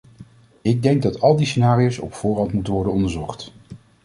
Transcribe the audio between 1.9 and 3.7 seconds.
op voorhand moeten worden onderzocht.